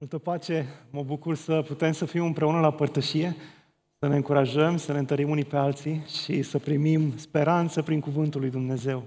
[0.00, 3.36] Multă pace, mă bucur să putem să fim împreună la părtășie,
[3.98, 8.40] să ne încurajăm, să ne întărim unii pe alții și să primim speranță prin Cuvântul
[8.40, 9.02] lui Dumnezeu.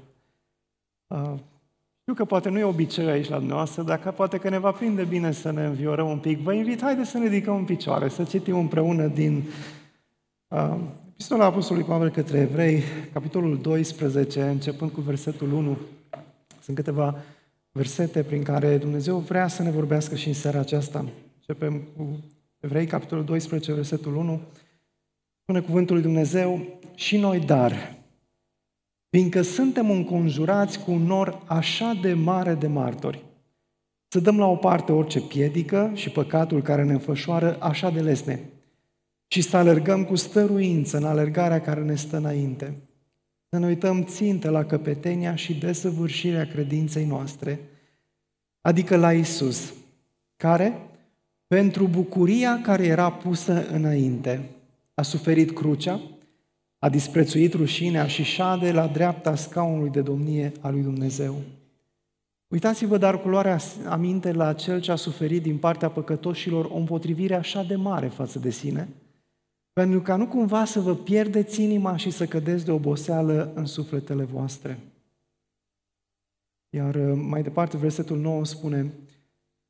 [1.08, 1.34] Uh,
[2.02, 5.04] știu că poate nu e obicei aici la dumneavoastră, dar poate că ne va prinde
[5.04, 6.40] bine să ne înviorăm un pic.
[6.40, 9.44] Vă invit, haideți să ne ridicăm în picioare, să citim împreună din
[10.48, 10.76] uh,
[11.12, 12.82] Epistola Apostolului Pavel către Evrei,
[13.14, 15.78] capitolul 12, începând cu versetul 1.
[16.62, 17.16] Sunt câteva
[17.72, 21.06] versete prin care Dumnezeu vrea să ne vorbească și în seara aceasta.
[21.38, 22.20] Începem cu
[22.60, 24.42] Evrei, capitolul 12, versetul 1.
[25.42, 27.98] Spune cuvântul lui Dumnezeu, și noi dar,
[29.10, 33.26] fiindcă suntem înconjurați cu un nor așa de mare de martori,
[34.08, 38.50] să dăm la o parte orice piedică și păcatul care ne înfășoară așa de lesne
[39.28, 42.76] și să alergăm cu stăruință în alergarea care ne stă înainte–
[43.54, 47.60] să ne uităm țintă la căpetenia și desăvârșirea credinței noastre,
[48.62, 49.74] adică la Isus,
[50.36, 50.82] care,
[51.48, 54.50] pentru bucuria care era pusă înainte,
[54.94, 56.02] a suferit crucea,
[56.80, 61.36] a disprețuit rușinea și șade la dreapta scaunului de domnie a lui Dumnezeu.
[62.48, 67.64] Uitați-vă dar culoarea aminte la cel ce a suferit din partea păcătoșilor o împotrivire așa
[67.64, 68.88] de mare față de sine–
[69.74, 74.24] pentru ca nu cumva să vă pierdeți inima și să cădeți de oboseală în sufletele
[74.24, 74.80] voastre.
[76.70, 78.94] Iar uh, mai departe, versetul 9 spune,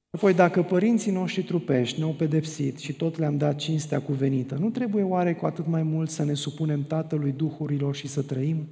[0.09, 5.03] Apoi, dacă părinții noștri trupești ne-au pedepsit și tot le-am dat cinstea cuvenită, nu trebuie
[5.03, 8.67] oare cu atât mai mult să ne supunem Tatălui Duhurilor și să trăim?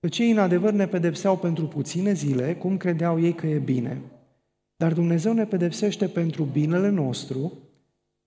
[0.00, 4.00] Că cei în adevăr ne pedepseau pentru puține zile, cum credeau ei că e bine.
[4.76, 7.52] Dar Dumnezeu ne pedepsește pentru binele nostru,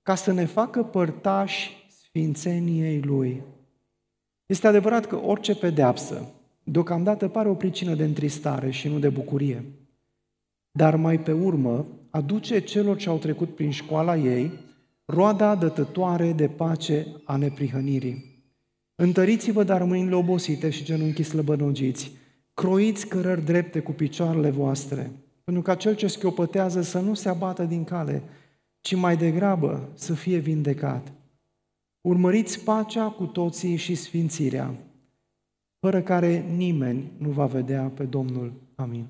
[0.02, 1.80] ca să ne facă părtași
[2.14, 3.42] sfințeniei Lui.
[4.45, 9.66] Este adevărat că orice pedeapsă deocamdată pare o pricină de întristare și nu de bucurie,
[10.72, 14.52] dar mai pe urmă aduce celor ce au trecut prin școala ei
[15.06, 18.44] roada dătătoare de pace a neprihănirii.
[18.95, 22.11] Întăriți-vă, dar mâinile obosite și genunchii slăbănogiți,
[22.54, 25.11] croiți cărări drepte cu picioarele voastre,
[25.44, 28.23] pentru ca cel ce schiopătează să nu se abată din cale,
[28.82, 31.11] ci mai degrabă să fie vindecat.
[32.02, 34.73] Urmăriți pacea cu toții și sfințirea,
[35.80, 38.54] fără care nimeni nu va vedea pe Domnul.
[38.76, 39.08] Amin.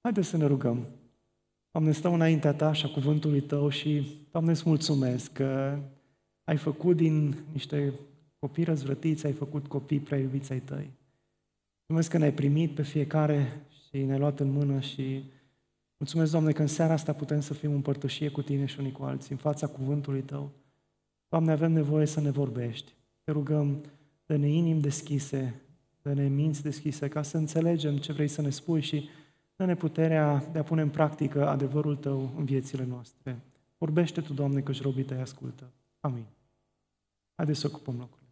[0.00, 0.86] Haideți să ne rugăm.
[1.70, 5.78] Doamne, stau înaintea Ta și a cuvântului Tău și, Doamne, îți mulțumesc că
[6.44, 7.92] ai făcut din niște
[8.38, 10.90] copii răzvrătiți, ai făcut copii prea iubiți ai Tăi.
[11.78, 15.24] Mulțumesc că ne-ai primit pe fiecare și ne-ai luat în mână și
[15.98, 18.92] mulțumesc, Doamne, că în seara asta putem să fim în părtășie cu Tine și unii
[18.92, 20.50] cu alții, în fața cuvântului Tău.
[21.32, 22.92] Doamne, avem nevoie să ne vorbești.
[23.24, 23.84] Te rugăm,
[24.26, 25.60] de ne inimi deschise,
[26.02, 29.08] de ne minți deschise, ca să înțelegem ce vrei să ne spui și
[29.56, 33.40] dă-ne puterea de a pune în practică adevărul Tău în viețile noastre.
[33.78, 35.70] Vorbește Tu, Doamne, că și șrobii Tăi ascultă.
[36.00, 36.24] Amin.
[37.34, 38.28] Haideți să ocupăm locurile.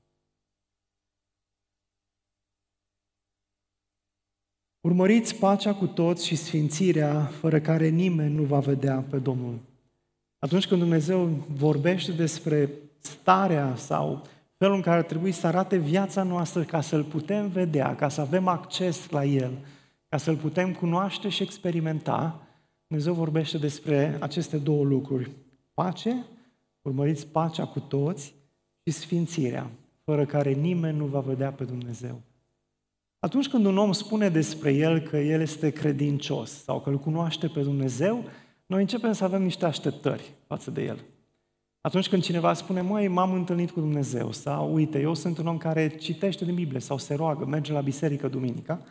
[4.80, 9.58] Urmăriți pacea cu toți și sfințirea, fără care nimeni nu va vedea pe Domnul.
[10.38, 14.22] Atunci când Dumnezeu vorbește despre starea sau
[14.56, 18.20] felul în care ar trebui să arate viața noastră ca să-L putem vedea, ca să
[18.20, 19.58] avem acces la El,
[20.08, 22.42] ca să-L putem cunoaște și experimenta,
[22.86, 25.30] Dumnezeu vorbește despre aceste două lucruri.
[25.74, 26.24] Pace,
[26.82, 28.34] urmăriți pacea cu toți
[28.84, 29.70] și sfințirea,
[30.04, 32.20] fără care nimeni nu va vedea pe Dumnezeu.
[33.18, 37.46] Atunci când un om spune despre el că el este credincios sau că îl cunoaște
[37.46, 38.24] pe Dumnezeu,
[38.66, 40.98] noi începem să avem niște așteptări față de el.
[41.80, 45.58] Atunci când cineva spune, măi, m-am întâlnit cu Dumnezeu, sau uite, eu sunt un om
[45.58, 48.82] care citește din Biblie, sau se roagă, merge la biserică duminica,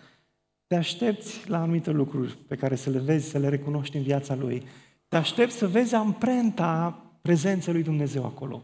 [0.67, 4.35] te aștepți la anumite lucruri pe care să le vezi, să le recunoști în viața
[4.35, 4.63] lui.
[5.07, 8.63] Te aștepți să vezi amprenta prezenței lui Dumnezeu acolo.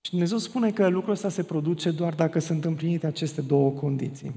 [0.00, 4.34] Și Dumnezeu spune că lucrul ăsta se produce doar dacă sunt împlinite aceste două condiții.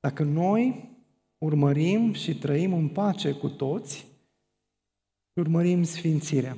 [0.00, 0.90] Dacă noi
[1.38, 4.06] urmărim și trăim în pace cu toți,
[5.32, 6.56] urmărim sfințirea.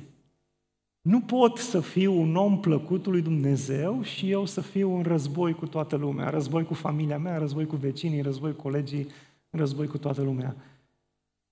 [1.07, 5.53] Nu pot să fiu un om plăcut lui Dumnezeu și eu să fiu în război
[5.53, 9.07] cu toată lumea, război cu familia mea, război cu vecinii, război cu colegii,
[9.49, 10.55] război cu toată lumea.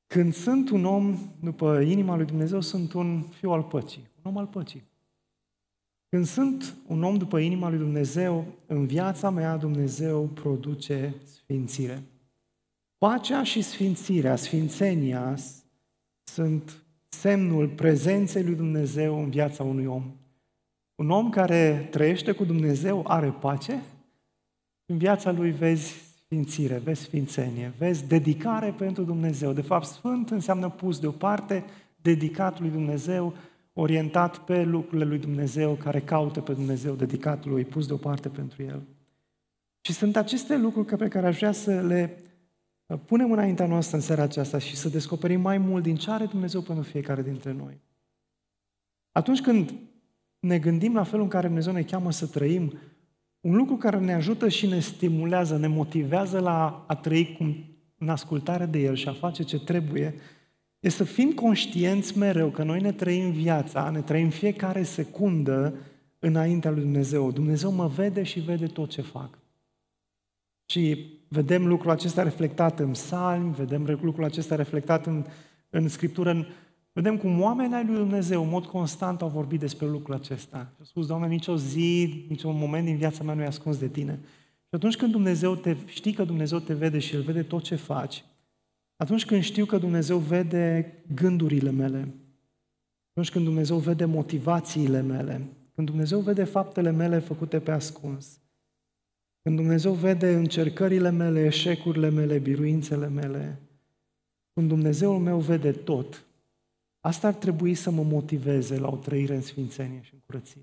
[0.07, 4.37] Când sunt un om după inima lui Dumnezeu, sunt un fiu al păcii, un om
[4.37, 4.83] al păcii.
[6.09, 12.03] Când sunt un om după inima lui Dumnezeu, în viața mea Dumnezeu produce sfințire.
[12.97, 15.35] Pacea și sfințirea, sfințenia,
[16.23, 16.84] sunt
[17.19, 20.03] semnul prezenței lui Dumnezeu în viața unui om.
[20.95, 23.83] Un om care trăiește cu Dumnezeu are pace,
[24.85, 29.53] în viața lui vezi sfințire, vezi sfințenie, vezi dedicare pentru Dumnezeu.
[29.53, 31.63] De fapt, sfânt înseamnă pus deoparte,
[32.01, 33.33] dedicat lui Dumnezeu,
[33.73, 38.81] orientat pe lucrurile lui Dumnezeu, care caută pe Dumnezeu, dedicat lui, pus deoparte pentru el.
[39.81, 42.34] Și sunt aceste lucruri pe care aș vrea să le uh,
[43.05, 46.61] punem înaintea noastră în seara aceasta și să descoperim mai mult din ce are Dumnezeu
[46.61, 47.81] pentru fiecare dintre noi.
[49.11, 49.73] Atunci când
[50.39, 52.73] ne gândim la felul în care Dumnezeu ne cheamă să trăim,
[53.39, 57.55] un lucru care ne ajută și ne stimulează, ne motivează la a trăi cum,
[57.97, 60.15] în ascultare de El și a face ce trebuie,
[60.79, 65.73] este să fim conștienți mereu că noi ne trăim viața, ne trăim fiecare secundă
[66.19, 67.31] înaintea lui Dumnezeu.
[67.31, 69.39] Dumnezeu mă vede și vede tot ce fac.
[70.65, 75.25] Și vedem lucrul acesta reflectat în psalmi, vedem lucrul acesta reflectat în,
[75.69, 76.45] în Scriptură, în,
[76.93, 80.57] vedem cum oamenii ai lui Dumnezeu în mod constant au vorbit despre lucrul acesta.
[80.57, 84.19] Au spus, Doamne, nicio zi, niciun moment din viața mea nu e ascuns de Tine.
[84.67, 87.75] Și atunci când Dumnezeu te, știi că Dumnezeu te vede și El vede tot ce
[87.75, 88.23] faci,
[88.95, 92.13] atunci când știu că Dumnezeu vede gândurile mele,
[93.09, 98.39] atunci când Dumnezeu vede motivațiile mele, când Dumnezeu vede faptele mele făcute pe ascuns,
[99.45, 103.61] când Dumnezeu vede încercările mele, eșecurile mele, biruințele mele,
[104.53, 106.25] când Dumnezeul meu vede tot,
[106.99, 110.61] asta ar trebui să mă motiveze la o trăire în sfințenie și în curăție.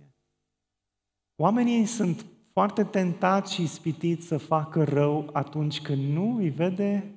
[1.36, 7.10] Oamenii sunt foarte tentați și ispitiți să facă rău atunci când nu îi vede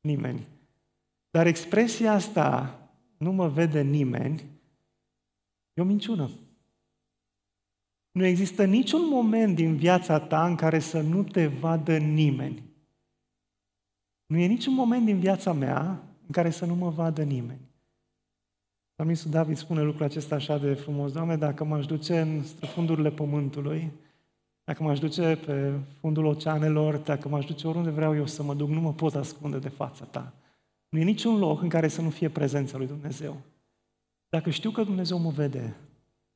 [0.00, 0.46] nimeni.
[1.30, 2.78] Dar expresia asta,
[3.16, 4.42] nu mă vede nimeni,
[5.74, 6.30] e o minciună.
[8.14, 12.62] Nu există niciun moment din viața ta în care să nu te vadă nimeni.
[14.26, 17.60] Nu e niciun moment din viața mea în care să nu mă vadă nimeni.
[18.92, 21.12] Psalmistul David spune lucrul acesta așa de frumos.
[21.12, 23.92] Doamne, dacă m-aș duce în fundurile pământului,
[24.64, 28.68] dacă m-aș duce pe fundul oceanelor, dacă m-aș duce oriunde vreau eu să mă duc,
[28.68, 30.32] nu mă pot ascunde de fața ta.
[30.88, 33.36] Nu e niciun loc în care să nu fie prezența lui Dumnezeu.
[34.28, 35.76] Dacă știu că Dumnezeu mă vede,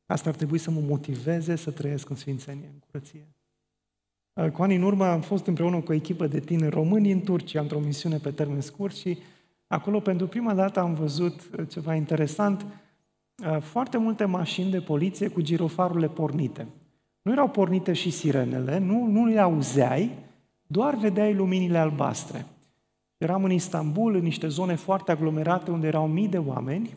[0.08, 3.26] Asta ar trebui să mă motiveze să trăiesc în sfințenie, în curăție.
[4.52, 7.60] Cu ani în urmă am fost împreună cu o echipă de tineri români în Turcia,
[7.60, 9.18] într-o misiune pe termen scurt și
[9.66, 12.66] acolo pentru prima dată am văzut ceva interesant,
[13.60, 16.66] foarte multe mașini de poliție cu girofarurile pornite.
[17.22, 20.10] Nu erau pornite și sirenele, nu, nu le auzeai,
[20.66, 22.46] doar vedeai luminile albastre.
[23.16, 26.96] Eram în Istanbul, în niște zone foarte aglomerate unde erau mii de oameni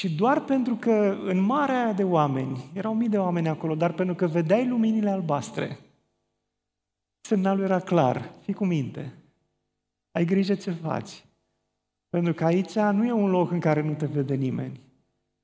[0.00, 3.92] și doar pentru că în marea aia de oameni, erau mii de oameni acolo, dar
[3.92, 5.78] pentru că vedeai luminile albastre,
[7.20, 9.12] semnalul era clar, fii cu minte,
[10.12, 11.24] ai grijă ce faci.
[12.08, 14.80] Pentru că aici nu e un loc în care nu te vede nimeni.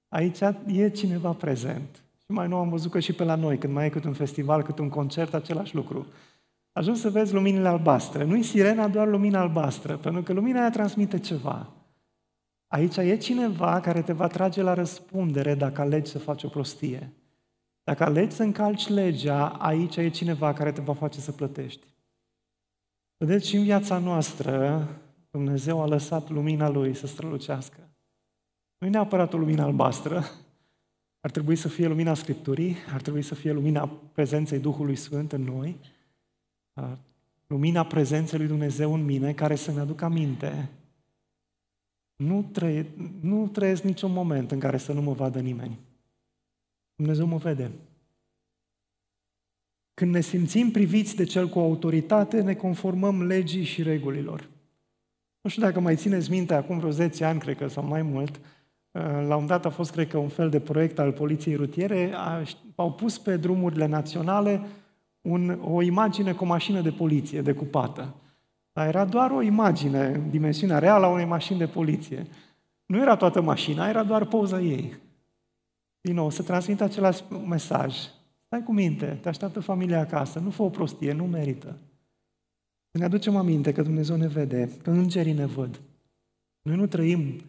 [0.08, 2.02] Aici e cineva prezent.
[2.18, 4.12] Și mai nou am văzut că și pe la noi, când mai e cât un
[4.12, 6.06] festival, cât un concert, același lucru.
[6.72, 8.24] Ajuns să vezi luminile albastre.
[8.24, 11.70] Nu-i sirena, doar lumina albastră, pentru că lumina aia transmite ceva.
[12.76, 17.12] Aici e cineva care te va trage la răspundere dacă alegi să faci o prostie.
[17.84, 21.86] Dacă alegi să încalci legea, aici e cineva care te va face să plătești.
[23.16, 24.88] Vedeți, și în viața noastră,
[25.30, 27.88] Dumnezeu a lăsat lumina Lui să strălucească.
[28.78, 30.24] Nu e neapărat o lumină albastră,
[31.20, 35.42] ar trebui să fie lumina Scripturii, ar trebui să fie lumina prezenței Duhului Sfânt în
[35.42, 35.76] noi,
[37.46, 40.70] lumina prezenței lui Dumnezeu în mine, care să-mi aducă aminte
[42.16, 42.86] nu, trăie,
[43.20, 45.78] nu trăiesc niciun moment în care să nu mă vadă nimeni.
[46.94, 47.70] Dumnezeu mă vede.
[49.94, 54.48] Când ne simțim priviți de cel cu autoritate, ne conformăm legii și regulilor.
[55.40, 58.40] Nu știu dacă mai țineți minte, acum vreo 10 ani, cred că, sau mai mult,
[59.26, 62.14] la un dat a fost, cred că, un fel de proiect al poliției rutiere,
[62.74, 64.60] au pus pe drumurile naționale
[65.20, 68.14] un, o imagine cu o mașină de poliție decupată.
[68.76, 72.26] Dar era doar o imagine, dimensiunea reală a unei mașini de poliție.
[72.86, 74.96] Nu era toată mașina, era doar poza ei.
[76.00, 77.96] Din nou, să transmită același mesaj.
[78.46, 81.78] Stai cu minte, te așteaptă familia acasă, nu fă o prostie, nu merită.
[82.90, 85.80] Să ne aducem aminte că Dumnezeu ne vede, că îngerii ne văd.
[86.62, 87.40] Noi nu trăim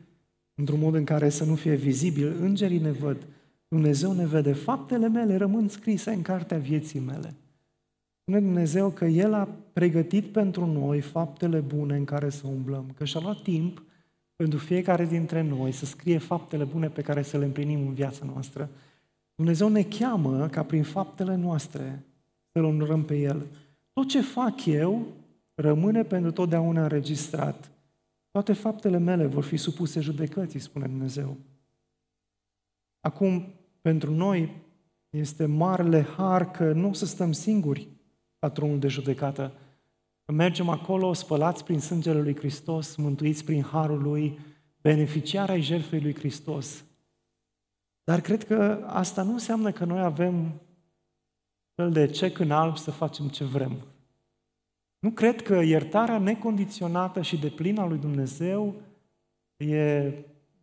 [0.56, 3.28] într-un mod în care să nu fie vizibil, îngerii ne văd.
[3.68, 7.34] Dumnezeu ne vede, faptele mele rămân scrise în cartea vieții mele.
[8.30, 13.06] Spune Dumnezeu că El a pregătit pentru noi faptele bune în care să umblăm, că
[13.06, 13.84] și-a luat timp
[14.36, 18.26] pentru fiecare dintre noi să scrie faptele bune pe care să le împlinim în viața
[18.26, 18.70] noastră.
[19.36, 22.04] Dumnezeu ne cheamă ca prin faptele noastre
[22.52, 23.46] să-L onorăm pe El.
[23.94, 25.06] Tot ce fac eu
[25.56, 27.72] rămâne pentru totdeauna înregistrat.
[28.32, 31.38] Toate faptele mele vor fi supuse judecății, spune Dumnezeu.
[33.00, 34.62] Acum, pentru noi
[35.10, 37.96] este marele har că nu o să stăm singuri
[38.40, 39.52] la tronul de judecată.
[40.26, 44.40] Mergem acolo spălați prin sângele lui Hristos, mântuiți prin harul lui,
[44.82, 46.86] beneficiar ai jertfei lui Hristos.
[48.04, 50.62] Dar cred că asta nu înseamnă că noi avem
[51.76, 53.72] fel de cec în alb să facem ce vrem.
[55.00, 58.76] Nu cred că iertarea necondiționată și de plină a lui Dumnezeu
[59.58, 60.14] e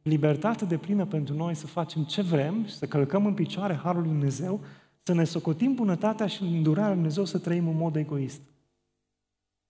[0.03, 4.01] libertate de plină pentru noi să facem ce vrem și să călcăm în picioare Harul
[4.01, 4.61] lui Dumnezeu,
[5.07, 8.41] să ne socotim bunătatea și îndurarea lui Dumnezeu să trăim în mod egoist.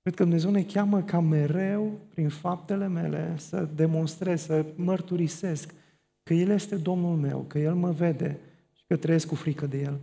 [0.02, 5.74] Cred că Dumnezeu ne cheamă ca mereu, prin faptele mele, să demonstrez, să mărturisesc
[6.22, 8.38] că El este Domnul meu, că El mă vede
[8.72, 10.00] și că trăiesc cu frică de El.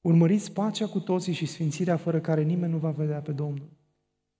[0.00, 3.68] Urmăriți pacea cu toții și sfințirea fără care nimeni nu va vedea pe Domnul.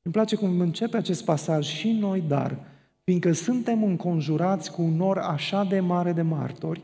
[0.02, 2.58] Îmi place cum începe acest pasaj și noi, dar,
[3.02, 6.82] fiindcă suntem înconjurați cu un nor așa de mare de martori,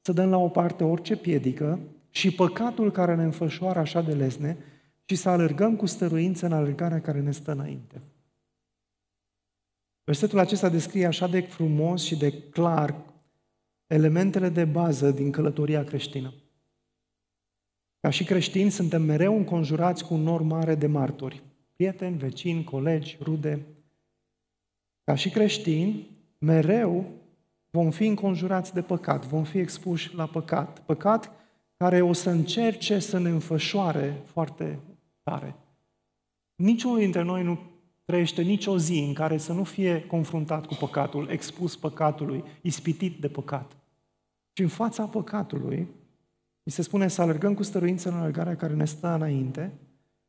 [0.00, 1.78] să dăm la o parte orice piedică
[2.10, 4.56] și păcatul care ne înfășoară așa de lesne
[5.04, 8.02] și să alergăm cu stăruință în alergarea care ne stă înainte.
[10.04, 13.04] Versetul acesta descrie așa de frumos și de clar
[13.86, 16.34] elementele de bază din călătoria creștină.
[18.00, 21.42] Ca și creștini suntem mereu înconjurați cu un nor mare de martori,
[21.76, 23.66] prieteni, vecini, colegi, rude.
[25.04, 27.06] Ca și creștini, mereu
[27.70, 30.80] vom fi înconjurați de păcat, vom fi expuși la păcat.
[30.80, 31.39] Păcat
[31.84, 34.78] care o să încerce să ne înfășoare foarte
[35.22, 35.54] tare.
[36.54, 37.60] Niciunul dintre noi nu
[38.04, 43.28] trăiește nicio zi în care să nu fie confruntat cu păcatul, expus păcatului, ispitit de
[43.28, 43.76] păcat.
[44.52, 45.88] Și în fața păcatului,
[46.62, 49.72] îi se spune să alergăm cu stăruință în alergarea care ne stă înainte,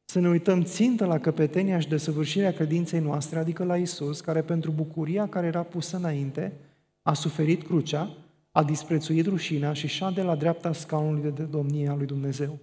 [0.05, 4.72] să ne uităm țintă la căpetenia și desăvârșirea credinței noastre, adică la Isus, care pentru
[4.72, 6.53] bucuria care era pusă înainte,
[7.01, 8.15] a suferit crucea,
[8.51, 12.60] a disprețuit rușinea și șade la dreapta scaunului de domnie a lui Dumnezeu.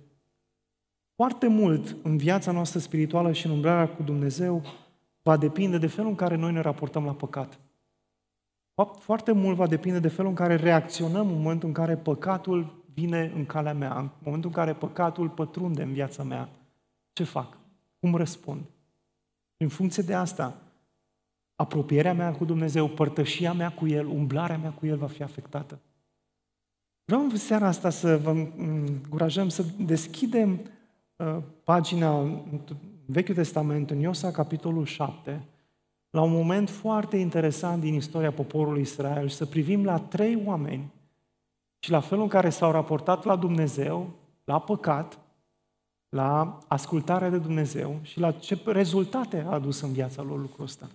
[1.14, 4.62] Foarte mult în viața noastră spirituală și în umbrarea cu Dumnezeu
[5.22, 7.58] va depinde de felul în care noi ne raportăm la păcat.
[8.98, 13.32] Foarte mult va depinde de felul în care reacționăm în momentul în care păcatul vine
[13.34, 16.48] în calea mea, în momentul în care păcatul pătrunde în viața mea.
[17.12, 17.58] Ce fac?
[18.00, 18.64] Cum răspund?
[19.56, 20.56] În funcție de asta,
[21.58, 25.78] apropierea mea cu Dumnezeu, părtășia mea cu El, umblarea mea cu El va fi afectată.
[27.04, 30.60] Vreau în seara asta să vă încurajăm să deschidem
[31.16, 32.40] uh, pagina
[33.06, 35.44] Vechiul Testament, în Iosa, capitolul 7,
[36.10, 40.92] la un moment foarte interesant din istoria poporului Israel și să privim la trei oameni
[41.78, 44.10] și la felul în care s-au raportat la Dumnezeu,
[44.44, 45.18] la păcat,
[46.08, 50.88] la ascultarea de Dumnezeu și la ce rezultate a adus în viața lor lucrul ăsta.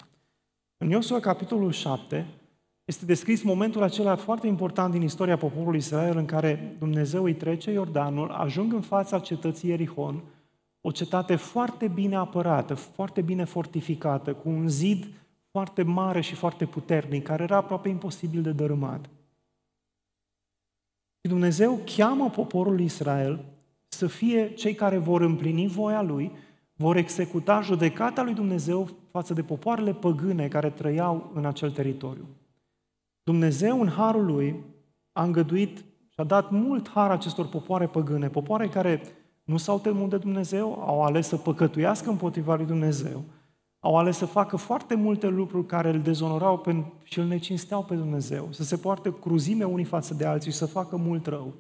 [0.83, 2.27] În Iosua, capitolul 7,
[2.85, 7.71] este descris momentul acela foarte important din istoria poporului Israel în care Dumnezeu îi trece
[7.71, 10.23] Iordanul, ajung în fața cetății Erihon,
[10.81, 15.05] o cetate foarte bine apărată, foarte bine fortificată, cu un zid
[15.51, 19.05] foarte mare și foarte puternic, care era aproape imposibil de dărâmat.
[21.21, 23.45] Și Dumnezeu cheamă poporul Israel
[23.87, 26.31] să fie cei care vor împlini voia Lui,
[26.75, 32.27] vor executa judecata lui Dumnezeu față de popoarele păgâne care trăiau în acel teritoriu.
[33.23, 34.63] Dumnezeu, în harul Lui,
[35.11, 35.77] a îngăduit
[36.07, 39.01] și a dat mult har acestor popoare păgâne, popoare care
[39.43, 43.23] nu s-au temut de Dumnezeu, au ales să păcătuiască împotriva lui Dumnezeu,
[43.79, 47.95] au ales să facă foarte multe lucruri care îl dezonorau pe, și îl necinsteau pe
[47.95, 51.53] Dumnezeu, să se poarte cruzime unii față de alții și să facă mult rău.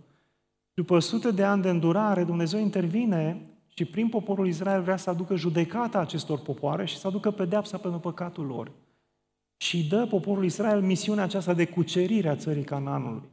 [0.73, 5.35] După sute de ani de îndurare, Dumnezeu intervine și prin poporul Israel vrea să aducă
[5.35, 8.71] judecata acestor popoare și să aducă pedeapsa pentru păcatul lor.
[9.57, 13.29] Și dă poporul Israel misiunea aceasta de cucerire a țării Cananului.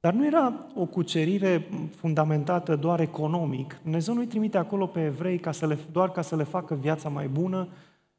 [0.00, 3.78] Dar nu era o cucerire fundamentată doar economic.
[3.82, 7.08] Dumnezeu nu-i trimite acolo pe evrei ca să le, doar ca să le facă viața
[7.08, 7.68] mai bună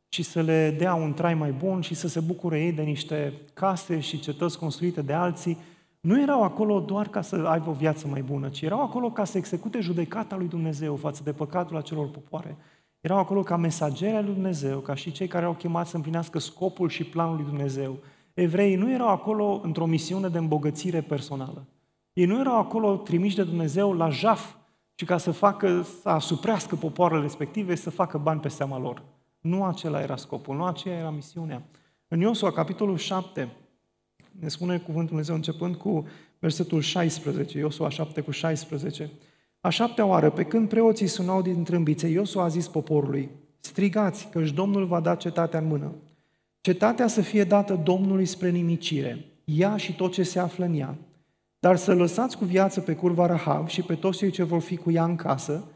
[0.07, 3.33] și să le dea un trai mai bun și să se bucure ei de niște
[3.53, 5.57] case și cetăți construite de alții.
[5.99, 9.23] Nu erau acolo doar ca să aibă o viață mai bună, ci erau acolo ca
[9.23, 12.57] să execute judecata lui Dumnezeu față de păcatul acelor popoare.
[13.01, 16.39] Erau acolo ca mesageri al lui Dumnezeu, ca și cei care au chemat să împlinească
[16.39, 17.97] scopul și planul lui Dumnezeu.
[18.33, 21.65] Evreii nu erau acolo într-o misiune de îmbogățire personală.
[22.13, 24.55] Ei nu erau acolo trimiși de Dumnezeu la jaf,
[24.95, 29.03] ci ca să facă, să asuprească popoarele respective, să facă bani pe seama lor.
[29.39, 31.61] Nu acela era scopul, nu aceea era misiunea.
[32.07, 33.49] În Iosua, capitolul 7,
[34.39, 36.07] ne spune cuvântul Dumnezeu începând cu
[36.39, 39.11] versetul 16, Iosua 7 cu 16.
[39.59, 43.29] A șaptea oară, pe când preoții sunau din trâmbițe, Iosua a zis poporului,
[43.59, 45.91] strigați, căci Domnul va da cetatea în mână.
[46.61, 50.97] Cetatea să fie dată Domnului spre nimicire, ea și tot ce se află în ea.
[51.59, 54.75] Dar să lăsați cu viață pe curva Rahav și pe toți cei ce vor fi
[54.75, 55.67] cu ea în casă,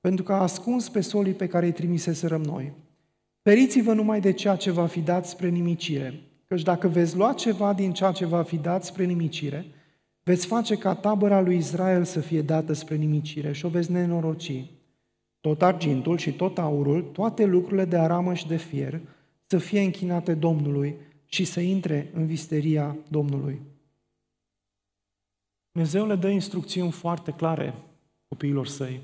[0.00, 2.72] pentru că a ascuns pe solii pe care îi trimiseserăm noi.
[3.42, 6.27] Feriți-vă numai de ceea ce va fi dat spre nimicire.
[6.48, 9.66] Căci dacă veți lua ceva din ceea ce va fi dat spre nimicire,
[10.22, 14.64] veți face ca tabăra lui Israel să fie dată spre nimicire și o veți nenoroci.
[15.40, 19.00] Tot argintul și tot aurul, toate lucrurile de aramă și de fier,
[19.46, 23.60] să fie închinate Domnului și să intre în visteria Domnului.
[25.72, 27.74] Dumnezeu le dă instrucțiuni foarte clare
[28.28, 29.00] copiilor săi.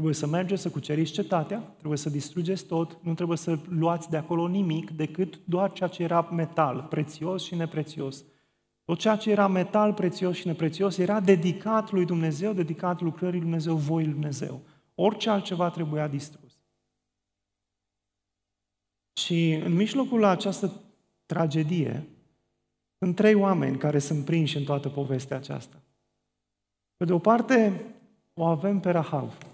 [0.00, 4.16] Trebuie să mergeți să cuceriți cetatea, trebuie să distrugeți tot, nu trebuie să luați de
[4.16, 8.24] acolo nimic decât doar ceea ce era metal, prețios și neprețios.
[8.84, 13.40] Tot ceea ce era metal, prețios și neprețios era dedicat lui Dumnezeu, dedicat lucrării lui
[13.40, 14.60] Dumnezeu, voii lui Dumnezeu.
[14.94, 16.58] Orice altceva trebuia distrus.
[19.12, 20.72] Și în mijlocul această
[21.26, 22.08] tragedie,
[22.98, 25.82] sunt trei oameni care sunt prinși în toată povestea aceasta.
[26.96, 27.84] Pe de o parte,
[28.34, 29.49] o avem pe Rahav.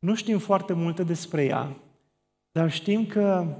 [0.00, 1.76] Nu știm foarte multe despre ea,
[2.52, 3.56] dar știm că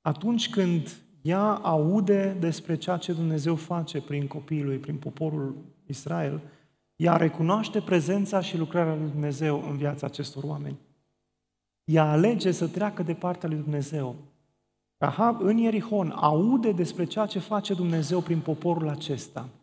[0.00, 6.40] atunci când ea aude despre ceea ce Dumnezeu face prin copiii lui, prin poporul Israel,
[6.96, 10.78] ea recunoaște prezența și lucrarea lui Dumnezeu în viața acestor oameni.
[11.84, 14.16] Ea alege să treacă de partea lui Dumnezeu.
[14.96, 19.48] Rahab în Ierihon aude despre ceea ce face Dumnezeu prin poporul acesta–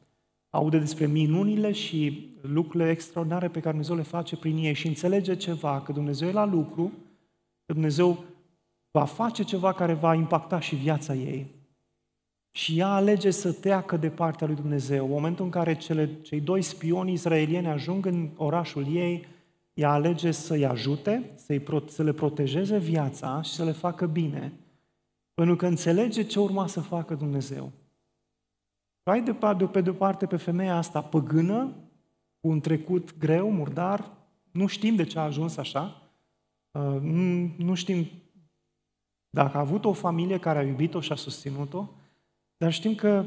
[0.50, 5.36] aude despre minunile și lucrurile extraordinare pe care Dumnezeu le face prin ei și înțelege
[5.36, 6.92] ceva, că Dumnezeu e la lucru,
[7.66, 8.24] că Dumnezeu
[8.92, 11.58] va face ceva care va impacta și viața ei.
[12.52, 15.06] Și ea alege să teacă de partea lui Dumnezeu.
[15.06, 19.26] În momentul în care cele, cei doi spioni israelieni ajung în orașul ei,
[19.74, 24.54] ea alege să-i ajute, să-i, să le protejeze viața și să le facă bine,
[25.34, 27.72] pentru că înțelege ce urma să facă Dumnezeu.
[29.10, 31.74] Ai de, de, pe de-o parte pe femeia asta păgână,
[32.40, 34.12] cu un trecut greu, murdar,
[34.52, 36.12] nu știm de ce a ajuns așa,
[36.72, 38.08] uh, nu, nu știm
[39.30, 41.90] dacă a avut o familie care a iubit-o și a susținut-o,
[42.58, 43.26] dar știm că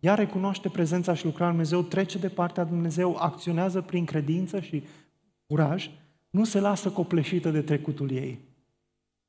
[0.00, 4.82] ea recunoaște prezența și lucrarea Lui Dumnezeu, trece de partea Dumnezeu, acționează prin credință și
[5.46, 5.90] curaj,
[6.30, 8.38] nu se lasă copleșită de trecutul ei,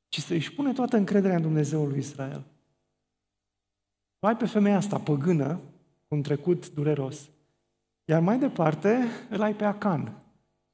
[0.08, 2.44] ci să își pune toată încrederea în Dumnezeul lui Israel.
[4.18, 5.60] Ai pe femeia asta păgână,
[6.08, 7.30] un trecut dureros.
[8.04, 10.00] Iar mai departe îl ai pe Acan.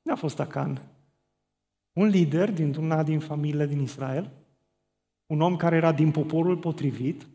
[0.01, 0.81] Cine a fost Acan?
[1.93, 4.31] Un lider dintr-una din familiile din Israel,
[5.27, 7.27] un om care era din poporul potrivit,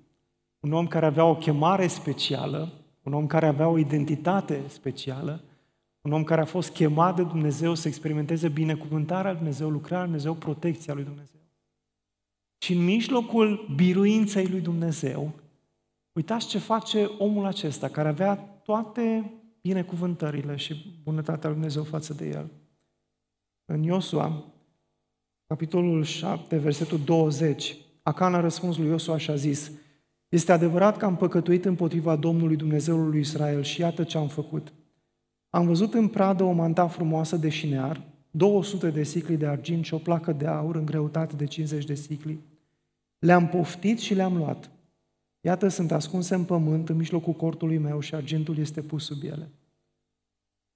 [0.59, 2.71] un om care avea o chemare specială,
[3.03, 5.43] un om care avea o identitate specială,
[6.01, 10.07] un om care a fost chemat de Dumnezeu să experimenteze binecuvântarea lui Dumnezeu, lucrarea lui
[10.07, 11.39] Dumnezeu, protecția lui Dumnezeu.
[12.57, 15.33] Și în mijlocul biruinței lui Dumnezeu,
[16.17, 22.27] Uitați ce face omul acesta, care avea toate binecuvântările și bunătatea lui Dumnezeu față de
[22.27, 22.51] el.
[23.65, 24.45] În Iosua,
[25.47, 29.71] capitolul 7, versetul 20, Acan a răspuns lui Iosua și a zis,
[30.29, 34.73] Este adevărat că am păcătuit împotriva Domnului Dumnezeului lui Israel și iată ce am făcut.
[35.49, 38.01] Am văzut în pradă o manta frumoasă de șinear,
[38.31, 41.93] 200 de sicli de argint și o placă de aur în greutate de 50 de
[41.93, 42.39] sicli.
[43.19, 44.71] Le-am poftit și le-am luat.
[45.47, 49.49] Iată, sunt ascunse în pământ, în mijlocul cortului meu și argintul este pus sub ele.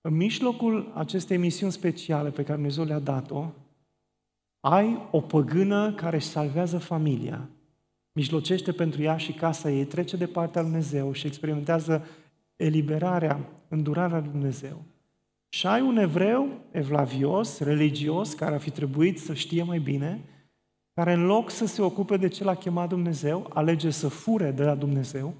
[0.02, 3.46] În mijlocul acestei misiuni speciale pe care Dumnezeu le-a dat-o,
[4.60, 7.50] ai o păgână care își salvează familia,
[8.12, 12.06] mijlocește pentru ea și casa ei, trece de partea lui Dumnezeu și experimentează
[12.56, 14.82] eliberarea, îndurarea lui Dumnezeu.
[15.50, 20.22] Și ai un evreu evlavios, religios, care ar fi trebuit să știe mai bine,
[20.94, 24.64] care în loc să se ocupe de ce l-a chemat Dumnezeu, alege să fure de
[24.64, 25.34] la Dumnezeu,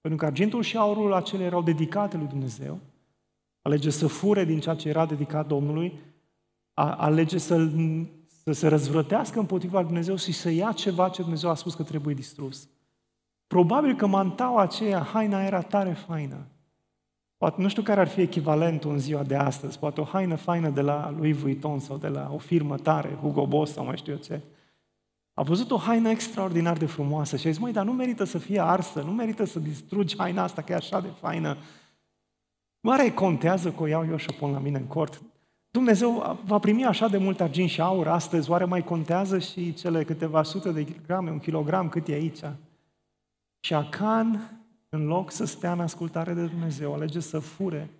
[0.00, 2.78] pentru că argintul și aurul acelea erau dedicate lui Dumnezeu,
[3.62, 5.98] alege să fure din ceea ce era dedicat Domnului,
[6.74, 7.68] alege să,
[8.44, 11.82] să se răzvrătească împotriva lui Dumnezeu și să ia ceva ce Dumnezeu a spus că
[11.82, 12.68] trebuie distrus.
[13.46, 16.46] Probabil că mantaua aceea, haina era tare faină.
[17.36, 20.68] Poate, nu știu care ar fi echivalentul în ziua de astăzi, poate o haină faină
[20.68, 24.12] de la Louis Vuitton sau de la o firmă tare, Hugo Boss sau mai știu
[24.12, 24.40] eu ce.
[25.38, 28.38] A văzut o haină extraordinar de frumoasă și a zis, măi, dar nu merită să
[28.38, 31.56] fie arsă, nu merită să distrugi haina asta, că e așa de faină.
[32.80, 35.22] Oare contează că o iau eu și o pun la mine în cort?
[35.70, 40.04] Dumnezeu va primi așa de mult argint și aur astăzi, oare mai contează și cele
[40.04, 42.40] câteva sute de grame, un kilogram, cât e aici?
[43.60, 47.90] Și Acan, în loc să stea în ascultare de Dumnezeu, alege să fure,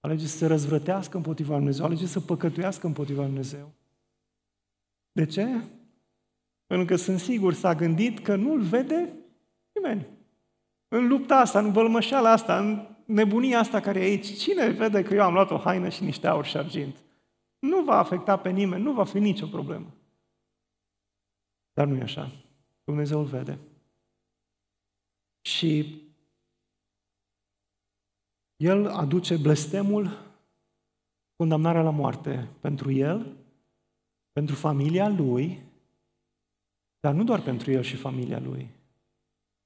[0.00, 3.70] alege să se răzvrătească împotriva lui Dumnezeu, alege să păcătuiască împotriva lui Dumnezeu.
[5.12, 5.46] De ce?
[6.70, 9.12] Pentru că sunt sigur s-a gândit că nu-l vede
[9.72, 10.06] nimeni.
[10.88, 15.14] În lupta asta, în vălmășeala asta, în nebunia asta care e aici, cine vede că
[15.14, 16.96] eu am luat o haină și niște aur și argint?
[17.58, 19.94] Nu va afecta pe nimeni, nu va fi nicio problemă.
[21.72, 22.30] Dar nu e așa.
[22.84, 23.58] Dumnezeu îl vede.
[25.40, 26.00] Și
[28.56, 30.32] el aduce blestemul,
[31.36, 33.36] condamnarea la moarte pentru el,
[34.32, 35.68] pentru familia lui,
[37.00, 38.68] dar nu doar pentru el și familia lui,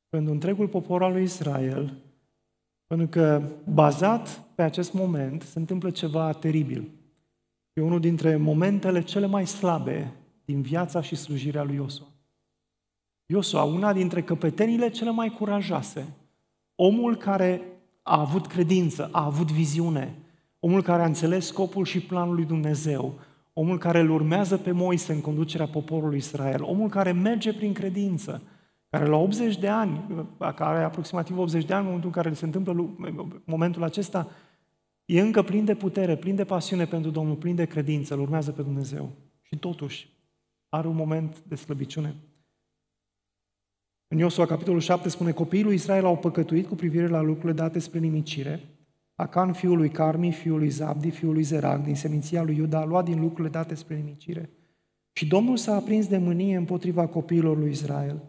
[0.08, 1.98] pentru întregul popor al lui Israel,
[2.86, 3.42] pentru că
[3.72, 6.90] bazat pe acest moment se întâmplă ceva teribil.
[7.72, 10.12] E unul dintre momentele cele mai slabe
[10.44, 12.06] din viața și slujirea lui Iosua.
[13.26, 16.14] Iosua, una dintre căpetenile cele mai curajoase,
[16.74, 17.62] omul care
[18.02, 20.18] a avut credință, a avut viziune,
[20.60, 23.18] omul care a înțeles scopul și planul lui Dumnezeu,
[23.54, 28.42] omul care îl urmează pe Moise în conducerea poporului Israel, omul care merge prin credință,
[28.88, 32.34] care la 80 de ani, care are aproximativ 80 de ani în momentul în care
[32.34, 32.96] se întâmplă
[33.44, 34.28] momentul acesta,
[35.04, 38.52] e încă plin de putere, plin de pasiune pentru Domnul, plin de credință, îl urmează
[38.52, 39.12] pe Dumnezeu.
[39.42, 40.12] Și totuși
[40.68, 42.16] are un moment de slăbiciune.
[44.08, 47.78] În Iosua, capitolul 7, spune, copiii lui Israel au păcătuit cu privire la lucrurile date
[47.78, 48.73] spre nimicire.
[49.16, 52.84] Acan, fiul lui Carmi, fiul lui Zabdi, fiul lui Zerag, din seminția lui Iuda, a
[52.84, 54.50] luat din lucrurile date spre nimicire.
[55.12, 58.22] Și Domnul s-a aprins de mânie împotriva copiilor lui Israel.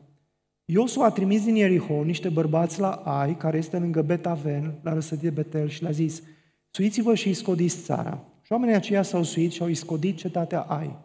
[0.66, 5.30] Iosua a trimis din Ierihon niște bărbați la Ai, care este lângă Betaven, la răsădie
[5.30, 6.24] Betel, și le-a zis,
[6.70, 8.24] suiți-vă și iscodiți țara.
[8.42, 10.98] Și oamenii aceia s-au suit și au iscodit cetatea Ai.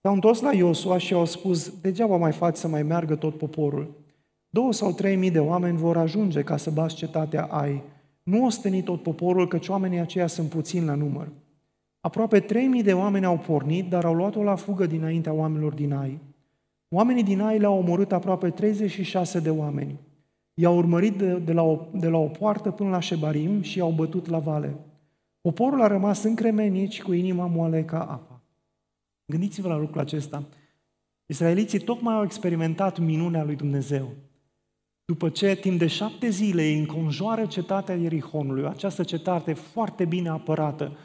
[0.00, 4.04] S-au întors la Iosua și au spus, degeaba mai faci să mai meargă tot poporul.
[4.48, 7.82] Două sau trei mii de oameni vor ajunge ca să bați cetatea Ai.
[8.22, 11.28] Nu osteni tot poporul, căci oamenii aceia sunt puțini la număr.
[12.00, 15.92] Aproape trei mii de oameni au pornit, dar au luat-o la fugă dinaintea oamenilor din
[15.92, 16.18] Ai.
[16.88, 19.98] Oamenii din Ai le-au omorât aproape 36 de oameni.
[20.54, 23.90] I-au urmărit de, de, la o, de la o poartă până la Șebarim și i-au
[23.90, 24.76] bătut la vale.
[25.40, 28.40] Poporul a rămas încremenici cu inima moale ca apa.
[29.24, 30.42] Gândiți-vă la lucrul acesta.
[31.26, 34.08] Israeliții tocmai au experimentat minunea lui Dumnezeu.
[35.12, 40.96] După ce timp de șapte zile îi înconjoară cetatea Ierihonului, această cetate foarte bine apărată,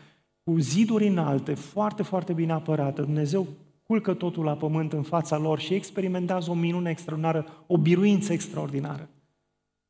[0.44, 3.48] cu ziduri înalte, foarte, foarte bine apărată, Dumnezeu
[3.84, 9.10] culcă totul la pământ în fața lor și experimentează o minune extraordinară, o biruință extraordinară.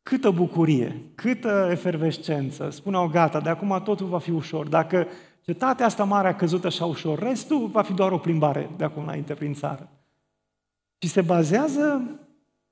[0.03, 2.69] Câtă bucurie, câtă efervescență.
[2.69, 4.67] Spuneau, gata, de acum totul va fi ușor.
[4.67, 5.07] Dacă
[5.41, 9.03] cetatea asta mare a căzut așa ușor, restul va fi doar o plimbare de acum
[9.03, 9.89] înainte prin țară.
[10.97, 12.01] Și se bazează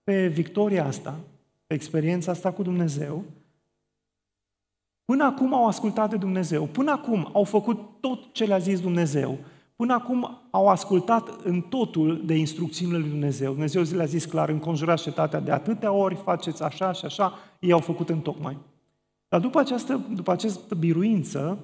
[0.03, 1.34] pe victoria asta, pe
[1.67, 3.23] experiența asta cu Dumnezeu,
[5.05, 9.37] până acum au ascultat de Dumnezeu, până acum au făcut tot ce le-a zis Dumnezeu,
[9.75, 13.51] până acum au ascultat în totul de instrucțiunile lui Dumnezeu.
[13.51, 17.79] Dumnezeu le-a zis clar, înconjurați cetatea de atâtea ori, faceți așa și așa, ei au
[17.79, 18.57] făcut în tocmai.
[19.27, 21.59] Dar după această, după această biruință,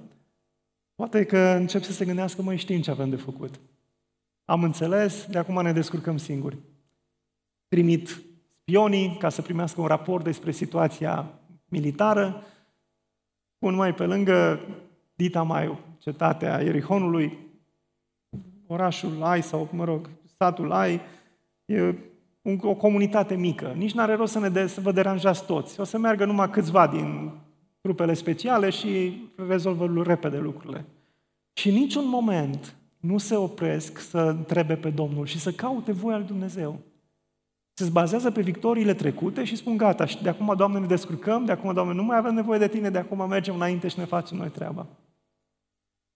[0.95, 3.59] poate că încep să se gândească, mai știm ce avem de făcut.
[4.45, 6.57] Am înțeles, de acum ne descurcăm singuri.
[7.67, 8.23] Trimit
[8.61, 12.43] spionii ca să primească un raport despre situația militară,
[13.57, 14.59] pun mai pe lângă
[15.15, 17.37] Dita Maiu, cetatea Ierihonului,
[18.67, 21.01] orașul Ai sau, mă rog, satul Ai,
[21.65, 21.95] e
[22.61, 23.73] o comunitate mică.
[23.77, 25.79] Nici n-are rost să, ne de, să vă deranjați toți.
[25.79, 27.31] O să meargă numai câțiva din
[27.81, 30.85] trupele speciale și rezolvă repede lucrurile.
[31.53, 36.25] Și niciun moment nu se opresc să întrebe pe Domnul și să caute voia lui
[36.25, 36.79] Dumnezeu.
[37.81, 41.51] Se bazează pe victoriile trecute și spun, gata, și de acum, Doamne, ne descurcăm, de
[41.51, 44.37] acum, Doamne, nu mai avem nevoie de Tine, de acum mergem înainte și ne facem
[44.37, 44.87] noi treaba.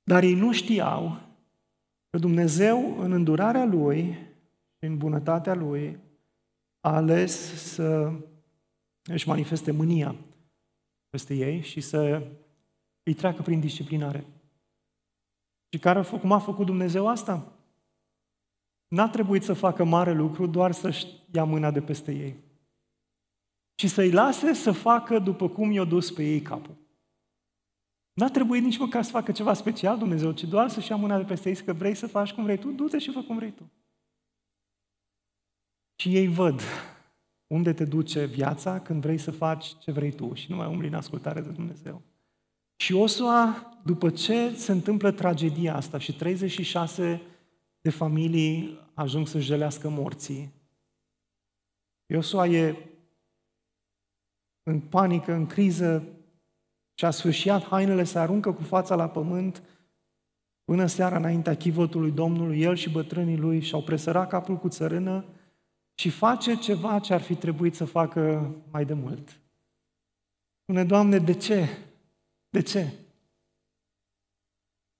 [0.04, 1.20] Dar ei nu știau
[2.10, 4.04] că Dumnezeu, în îndurarea Lui
[4.78, 6.00] și în bunătatea Lui,
[6.80, 8.12] a ales să
[9.04, 10.16] își manifeste mânia
[11.10, 12.28] peste ei și să
[13.04, 14.26] îi treacă prin disciplinare.
[15.72, 17.52] Și care, cum a făcut Dumnezeu asta?
[18.96, 22.36] N-a trebuit să facă mare lucru doar să-și ia mâna de peste ei.
[23.76, 26.78] Și să-i lase să facă după cum i-a dus pe ei capul.
[28.14, 31.24] N-a trebuit nici măcar să facă ceva special Dumnezeu, ci doar să-și ia mâna de
[31.24, 33.72] peste ei, că vrei să faci cum vrei tu, du-te și fă cum vrei tu.
[35.96, 36.62] Și ei văd
[37.48, 40.88] unde te duce viața când vrei să faci ce vrei tu și nu mai umbli
[40.88, 42.02] în ascultare de Dumnezeu.
[42.76, 47.22] Și Osua, după ce se întâmplă tragedia asta și 36
[47.86, 50.54] de familii ajung să-și jelească morții,
[52.06, 52.76] Iosua e
[54.64, 56.08] în panică, în criză,
[56.94, 59.64] și a sfârșit hainele, se aruncă cu fața la pământ
[60.64, 65.26] până seara înaintea chivotului Domnului, el și bătrânii lui și-au presărat capul cu țărână
[65.96, 69.40] și face ceva ce ar fi trebuit să facă mai de mult.
[70.62, 71.68] Spune, Doamne, de ce?
[72.50, 72.94] De ce?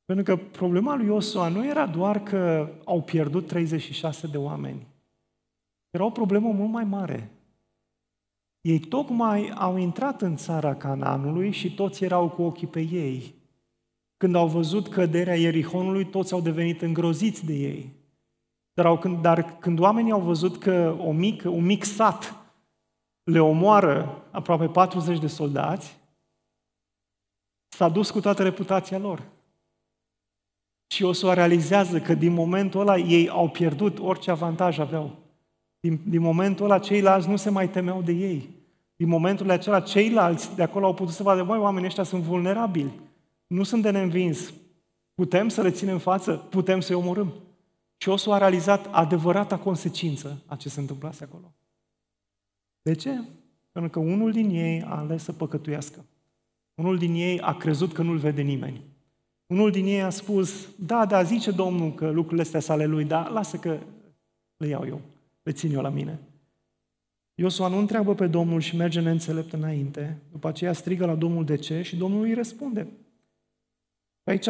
[0.06, 4.88] Pentru că problema lui Iosua nu era doar că au pierdut 36 de oameni.
[5.90, 7.32] Era o problemă mult mai mare.
[8.62, 13.36] Ei tocmai au intrat în țara Canaanului și toți erau cu ochii pe ei.
[14.18, 17.94] Când au văzut căderea Ierihonului, toți au devenit îngroziți de ei.
[18.74, 22.36] Dar, au, când, dar când oamenii au văzut că o mică, un mic sat
[23.24, 25.98] le omoară aproape 40 de soldați,
[27.68, 29.34] s-a dus cu toată reputația lor.
[30.88, 35.16] Și o să o realizează că din momentul ăla ei au pierdut orice avantaj aveau.
[35.80, 38.50] Din, din momentul ăla ceilalți nu se mai temeau de ei.
[38.96, 43.00] Din momentul acela ceilalți de acolo au putut să vadă, băi, oamenii ăștia sunt vulnerabili.
[43.48, 44.54] Nu sunt de neînvins.
[45.16, 46.34] Putem să le ținem față?
[46.34, 47.34] Putem să-i omorâm.
[47.98, 51.54] Și o să a realizat adevărata consecință a ce se întâmplase acolo.
[52.82, 53.22] De ce?
[53.72, 56.06] Pentru că unul din ei a ales să păcătuiască.
[56.76, 58.82] Unul din ei a crezut că nu-l vede nimeni.
[59.48, 63.30] Unul din ei a spus, da, da, zice Domnul că lucrurile astea sale lui, dar
[63.30, 63.80] lasă că
[64.58, 65.02] le iau eu,
[65.44, 66.20] le țin eu la mine.
[67.36, 71.56] Iosua nu întreabă pe Domnul și merge neînțelept înainte, după aceea strigă la Domnul de
[71.56, 72.88] ce și Domnul îi răspunde.
[74.24, 74.48] Aici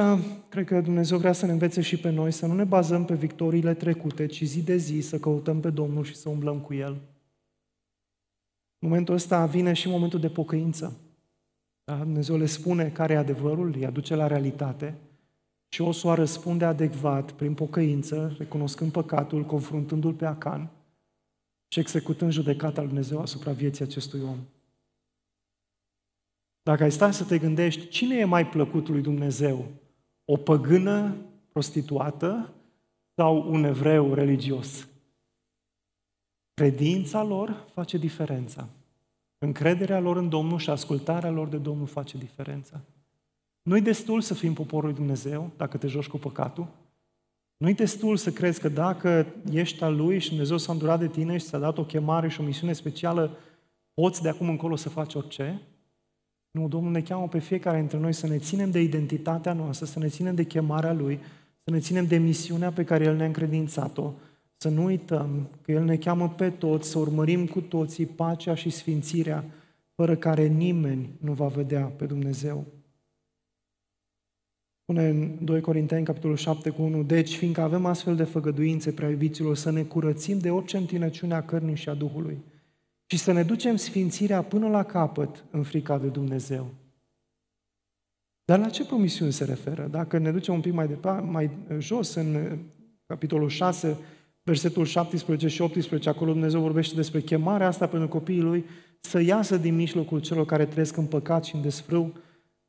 [0.50, 3.16] cred că Dumnezeu vrea să ne învețe și pe noi să nu ne bazăm pe
[3.16, 6.92] victoriile trecute, ci zi de zi să căutăm pe Domnul și să umblăm cu El.
[8.80, 11.00] În momentul ăsta vine și momentul de pocăință.
[11.86, 11.98] Da?
[11.98, 14.98] Dumnezeu le spune care e adevărul, îi aduce la realitate
[15.70, 20.70] și o să o răspunde adecvat prin pocăință, recunoscând păcatul, confruntându-l pe Acan
[21.68, 24.38] și executând judecata lui Dumnezeu asupra vieții acestui om.
[26.64, 29.66] Dacă ai sta să te gândești, cine e mai plăcut lui Dumnezeu?
[30.26, 31.16] O păgână
[31.52, 32.54] prostituată
[33.16, 34.88] sau un evreu religios?
[36.54, 38.70] Credința lor face diferența.
[39.38, 42.82] Încrederea lor în Domnul și ascultarea lor de Domnul face diferența.
[43.62, 46.68] Nu-i destul să fim poporul lui Dumnezeu dacă te joci cu păcatul.
[47.58, 51.38] Nu-i destul să crezi că dacă ești al Lui și Dumnezeu s-a îndurat de tine
[51.38, 53.38] și ți-a dat o chemare și o misiune specială,
[53.94, 55.62] poți de acum încolo să faci orice.
[56.52, 60.00] Nu, Domnul ne cheamă pe fiecare dintre noi să ne ținem de identitatea noastră, să
[60.00, 61.20] ne ținem de chemarea Lui,
[61.64, 64.12] să ne ținem de misiunea pe care El ne-a încredințat-o,
[64.66, 68.70] să nu uităm că El ne cheamă pe toți să urmărim cu toții pacea și
[68.70, 69.46] sfințirea,
[69.96, 72.66] fără care nimeni nu va vedea pe Dumnezeu.
[74.82, 79.10] Spune în 2 Corinteni, capitolul 7 cu 1, Deci, fiindcă avem astfel de făgăduințe, prea
[79.10, 82.44] iubiților, să ne curățim de orice întinăciune a cărnii și a Duhului
[83.06, 86.74] și să ne ducem sfințirea până la capăt în frica de Dumnezeu.
[88.46, 89.88] Dar la ce promisiuni se referă?
[89.88, 92.60] Dacă ne ducem un pic mai, departe, mai jos, în
[93.06, 93.98] capitolul 6,
[94.46, 98.66] versetul 17 și 18, acolo Dumnezeu vorbește despre chemarea asta pentru copiii lui
[99.00, 102.14] să iasă din mijlocul celor care trăiesc în păcat și în desfrâu.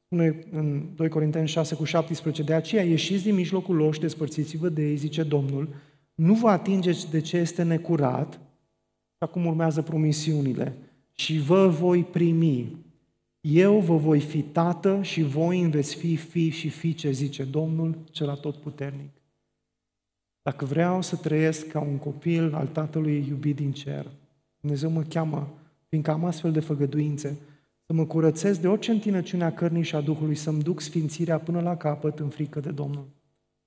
[0.04, 4.68] Spune în 2 Corinteni 6 cu 17, de aceea ieșiți din mijlocul lor și despărțiți-vă
[4.68, 5.68] de ei, zice Domnul,
[6.14, 10.76] nu vă atingeți de ce este necurat, și acum urmează promisiunile,
[11.12, 12.76] și vă voi primi.
[13.40, 17.98] Eu vă voi fi tată și voi îmi veți fi fi și fiice, zice Domnul
[18.10, 19.10] cel atotputernic.
[20.46, 24.06] Dacă vreau să trăiesc ca un copil al Tatălui iubit din cer,
[24.60, 25.48] Dumnezeu mă cheamă,
[25.88, 27.38] fiindcă am astfel de făgăduințe,
[27.86, 31.60] să mă curățesc de orice întinăciune a cărnii și a Duhului, să-mi duc sfințirea până
[31.60, 33.06] la capăt în frică de Domnul.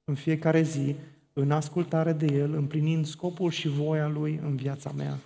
[0.04, 0.96] În fiecare zi,
[1.34, 5.18] în ascultare de El, împlinind scopul și voia Lui în viața mea.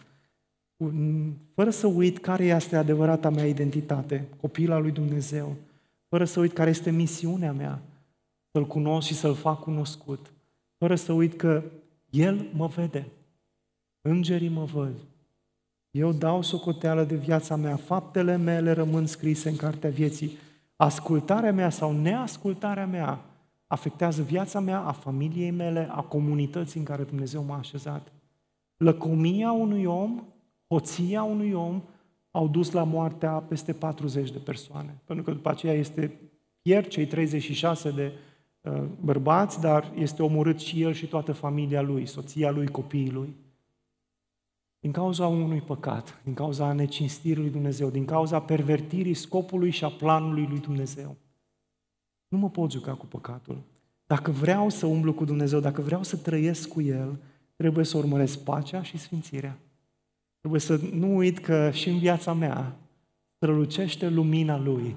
[1.53, 5.55] Fără să uit care este adevărata mea identitate, copila lui Dumnezeu,
[6.09, 7.81] fără să uit care este misiunea mea,
[8.51, 10.33] să-L cunosc și să-L fac cunoscut,
[10.83, 11.63] fără să uit că
[12.09, 13.07] El mă vede.
[14.01, 14.93] Îngerii mă văd.
[15.91, 20.37] Eu dau socoteală de viața mea, faptele mele rămân scrise în cartea vieții.
[20.75, 23.25] Ascultarea mea sau neascultarea mea
[23.67, 28.11] afectează viața mea, a familiei mele, a comunității în care Dumnezeu m-a așezat.
[28.77, 30.23] Lăcomia unui om,
[30.67, 31.81] hoția unui om
[32.31, 35.01] au dus la moartea peste 40 de persoane.
[35.05, 36.19] Pentru că după aceea este
[36.61, 38.32] pierd cei 36 de Uh,
[39.01, 43.35] bărbați, dar este omorât și el și toată familia lui, soția lui, copiii lui.
[44.79, 49.89] Din cauza unui păcat, din cauza necinstirii lui Dumnezeu, din cauza pervertirii scopului și a
[49.89, 51.15] planului lui Dumnezeu.
[52.27, 53.61] Nu mă pot juca cu păcatul.
[54.05, 57.19] Dacă vreau să umblu cu Dumnezeu, dacă vreau să trăiesc cu El,
[57.55, 59.57] trebuie să urmăresc pacea și sfințirea.
[60.39, 62.75] Trebuie să nu uit că și în viața mea
[63.35, 64.95] strălucește lumina Lui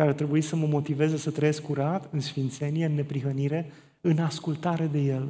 [0.00, 4.86] care ar trebui să mă motiveze să trăiesc curat, în sfințenie, în neprihănire, în ascultare
[4.86, 5.28] de El.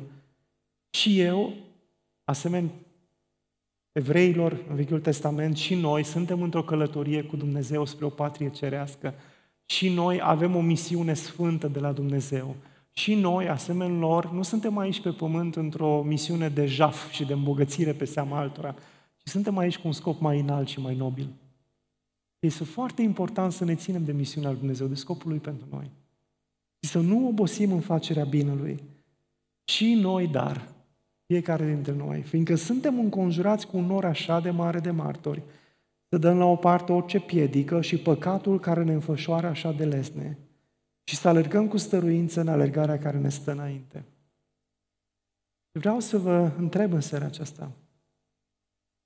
[0.90, 1.52] Și eu,
[2.24, 2.70] asemenea
[3.92, 9.14] evreilor în Vechiul Testament, și noi suntem într-o călătorie cu Dumnezeu spre o patrie cerească.
[9.66, 12.56] Și noi avem o misiune sfântă de la Dumnezeu.
[12.92, 17.33] Și noi, asemenea lor, nu suntem aici pe pământ într-o misiune de jaf și de
[17.33, 18.74] îmbogățire pe seama altora,
[19.16, 21.28] ci suntem aici cu un scop mai înalt și mai nobil.
[22.40, 25.90] Este foarte important să ne ținem de misiunea lui Dumnezeu, de scopul lui pentru noi.
[26.81, 28.83] Și să nu obosim în facerea binelui.
[29.64, 30.68] Și noi, dar,
[31.26, 35.42] fiecare dintre noi, fiindcă suntem înconjurați cu un nor așa de mare de martori,
[36.09, 40.38] să dăm la o parte orice piedică și păcatul care ne înfășoară așa de lesne
[41.05, 44.05] și să alergăm cu stăruință în alergarea care ne stă înainte.
[45.72, 47.72] Vreau să vă întreb în seara aceasta,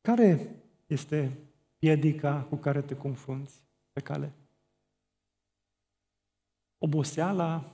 [0.00, 0.54] care
[0.86, 1.38] este
[1.84, 4.32] piedica cu care te confrunți pe cale?
[6.78, 7.72] Oboseala,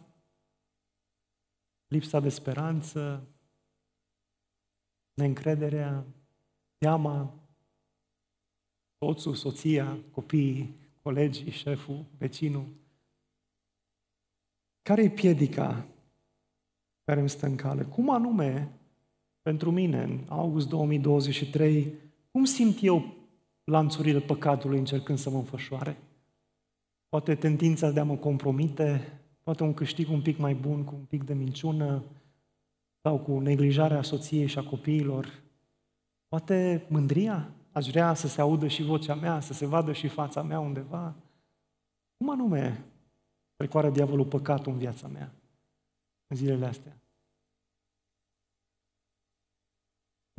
[1.87, 3.29] lipsa de speranță,
[5.15, 6.07] neîncrederea,
[6.79, 7.35] teama,
[8.99, 12.67] soțul, soția, copiii, colegii, șeful, vecinul.
[14.83, 15.87] Care e piedica
[17.05, 17.85] care îmi stă în cale?
[17.85, 18.79] Cum anume,
[19.43, 21.95] pentru mine, în august 2023,
[22.31, 23.20] cum simt eu
[23.71, 25.99] lanțurile păcatului încercând să mă înfășoare?
[27.09, 31.05] Poate tendința de a mă compromite, poate un câștig un pic mai bun cu un
[31.05, 32.05] pic de minciună
[33.03, 35.43] sau cu neglijarea soției și a copiilor.
[36.29, 40.43] Poate mândria, aș vrea să se audă și vocea mea, să se vadă și fața
[40.43, 41.15] mea undeva.
[42.17, 42.85] Cum anume
[43.57, 45.33] precoară diavolul păcatul în viața mea
[46.27, 47.01] în zilele astea?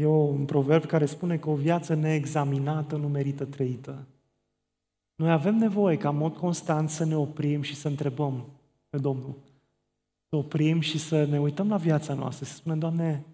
[0.02, 4.06] E un proverb care spune că o viață neexaminată nu merită trăită.
[5.16, 8.46] Noi avem nevoie ca în mod constant să ne oprim și să întrebăm
[8.90, 9.36] pe Domnul.
[10.30, 13.26] Să oprim și să ne uităm la viața noastră, să spunem, Doamne,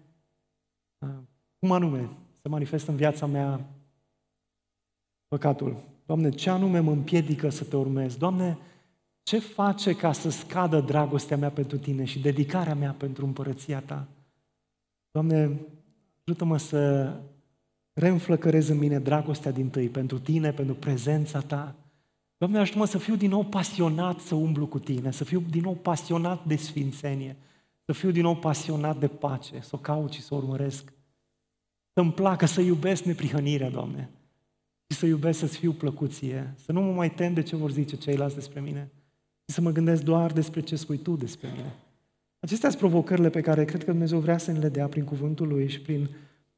[1.58, 2.08] cum anume
[2.42, 3.68] se manifestă în viața mea
[5.28, 5.76] păcatul?
[6.06, 8.16] Doamne, ce anume mă împiedică să te urmez?
[8.16, 8.58] Doamne,
[9.22, 14.06] ce face ca să scadă dragostea mea pentru Tine și dedicarea mea pentru împărăția Ta?
[15.10, 15.58] Doamne,
[16.28, 17.12] ajută-mă să
[17.92, 21.74] reînflăcărez în mine dragostea din tâi pentru Tine, pentru prezența Ta.
[22.36, 25.74] Doamne, ajută-mă să fiu din nou pasionat să umblu cu Tine, să fiu din nou
[25.74, 27.36] pasionat de sfințenie,
[27.84, 30.92] să fiu din nou pasionat de pace, să o caut și să o urmăresc.
[31.92, 34.10] Să-mi placă să iubesc neprihănirea, Doamne,
[34.88, 37.96] și să iubesc să-ți fiu plăcuție, să nu mă mai tem de ce vor zice
[37.96, 38.90] ceilalți despre mine,
[39.44, 41.74] și să mă gândesc doar despre ce spui Tu despre mine.
[42.40, 45.48] Acestea sunt provocările pe care cred că Dumnezeu vrea să ne le dea prin cuvântul
[45.48, 46.08] Lui și prin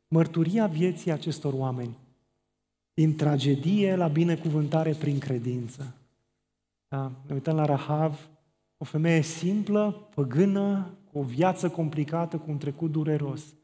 [0.08, 1.96] mărturia vieții acestor oameni.
[2.94, 5.94] Din tragedie la binecuvântare prin credință.
[6.88, 7.12] Da?
[7.26, 8.28] Ne uităm la Rahav,
[8.76, 13.54] o femeie simplă, păgână, cu o viață complicată, cu un trecut dureros,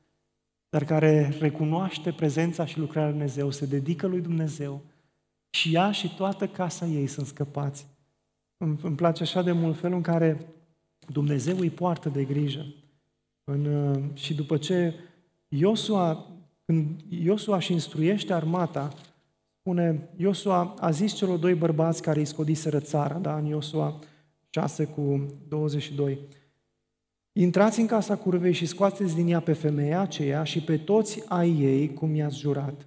[0.68, 4.82] dar care recunoaște prezența și lucrarea lui Dumnezeu, se dedică lui Dumnezeu
[5.50, 7.86] și ea și toată casa ei sunt scăpați.
[8.56, 10.46] Îmi, îmi place așa de mult felul în care
[11.12, 12.66] Dumnezeu îi poartă de grijă.
[13.44, 14.94] În, uh, și după ce
[15.48, 16.26] Iosua,
[16.64, 18.92] când Iosua își instruiește armata,
[19.58, 23.98] spune, Iosua a zis celor doi bărbați care îi scodiseră țara, da, în Iosua
[24.50, 26.18] 6 cu 22,
[27.32, 31.60] Intrați în casa curvei și scoateți din ea pe femeia aceea și pe toți ai
[31.60, 32.86] ei, cum i-ați jurat.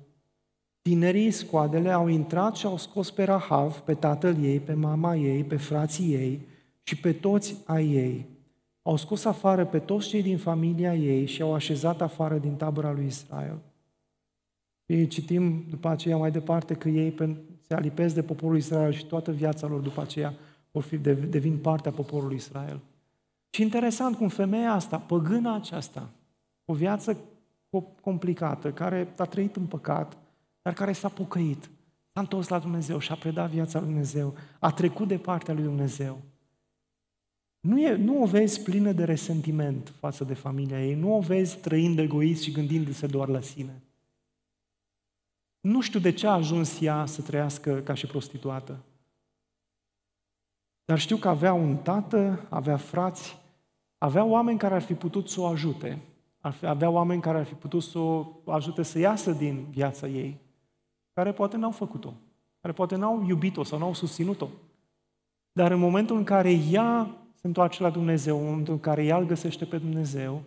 [0.82, 5.44] Tinerii scoadele au intrat și au scos pe Rahav, pe tatăl ei, pe mama ei,
[5.44, 6.48] pe frații ei
[6.84, 8.26] și pe toți ai ei.
[8.82, 12.92] Au scos afară pe toți cei din familia ei și au așezat afară din tabăra
[12.92, 13.60] lui Israel.
[14.86, 17.16] Și citim după aceea mai departe că ei
[17.68, 20.34] se alipesc de poporul Israel și toată viața lor după aceea
[20.72, 22.80] vor fi, devin partea poporului Israel.
[23.50, 26.10] Și interesant cum femeia asta, păgâna aceasta,
[26.66, 27.18] o viață
[28.02, 30.18] complicată, care a trăit în păcat,
[30.62, 31.70] dar care s-a pocăit,
[32.14, 35.64] s-a întors la Dumnezeu și a predat viața lui Dumnezeu, a trecut de partea lui
[35.64, 36.20] Dumnezeu.
[37.60, 41.58] Nu, e, nu o vezi plină de resentiment față de familia ei, nu o vezi
[41.58, 43.82] trăind egoist și gândindu-se doar la sine.
[45.60, 48.84] Nu știu de ce a ajuns ea să trăiască ca și prostituată.
[50.86, 53.38] Dar știu că avea un tată, avea frați,
[53.98, 56.02] avea oameni care ar fi putut să o ajute,
[56.62, 60.40] avea oameni care ar fi putut să o ajute să iasă din viața ei,
[61.14, 62.14] care poate n-au făcut-o,
[62.62, 64.48] care poate n-au iubit-o sau n-au susținut-o.
[65.52, 69.18] Dar în momentul în care ea se întoarce la Dumnezeu, în momentul în care ea
[69.18, 70.44] îl găsește pe Dumnezeu,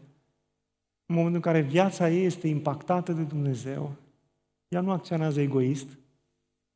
[1.06, 3.94] în momentul în care viața ei este impactată de Dumnezeu,
[4.68, 5.98] ea nu acționează egoist,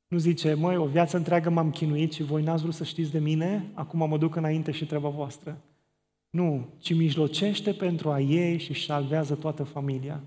[0.08, 3.18] nu zice, măi, o viață întreagă m-am chinuit și voi n-ați vrut să știți de
[3.18, 5.60] mine, acum mă duc înainte și treaba voastră.
[6.30, 10.22] Nu, ci mijlocește pentru a ei și salvează toată familia.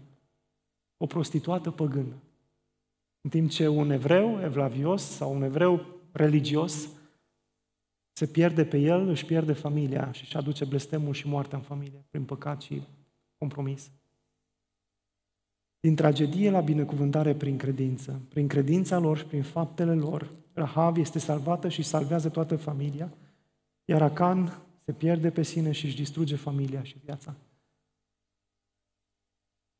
[0.97, 2.13] O prostituată păgână.
[3.21, 6.89] În timp ce un evreu evlavios sau un evreu religios
[8.19, 12.05] se pierde pe el, își pierde familia și își aduce blestemul și moartea în familie,
[12.09, 12.81] prin păcat și
[13.37, 13.91] compromis.
[15.79, 21.19] Din tragedie la binecuvântare prin credință, prin credința lor și prin faptele lor, Rahav este
[21.19, 23.13] salvată și salvează toată familia,
[23.85, 27.35] iar Acan se pierde pe sine și își distruge familia și viața.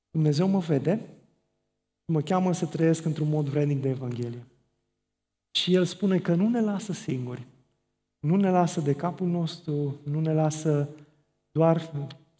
[0.10, 1.00] Dumnezeu mă vede
[2.06, 4.46] mă cheamă să trăiesc într-un mod vrednic de Evanghelie.
[5.52, 7.48] Și El spune că nu ne lasă singuri,
[8.20, 10.90] nu ne lasă de capul nostru, nu ne lasă
[11.52, 11.82] doar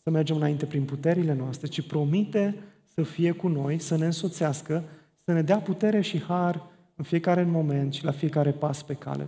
[0.04, 4.84] să mergem înainte prin puterile noastre, ci promite să fie cu noi, să ne însoțească,
[5.24, 9.28] să ne dea putere și har în fiecare moment și la fiecare pas pe cale.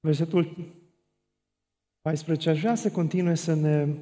[0.00, 0.72] Versetul
[2.00, 2.50] 14.
[2.50, 3.94] Aș vrea să continue să ne